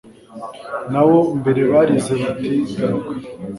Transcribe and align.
Nabo 0.91 1.19
mbere 1.39 1.61
barize 1.71 2.13
bati 2.21 2.51
Garuka 2.77 3.13